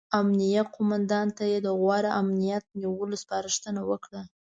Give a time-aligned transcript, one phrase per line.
[0.19, 4.21] امنیه قوماندان ته یې د غوره امنیت نیولو سپارښتنه وکړه.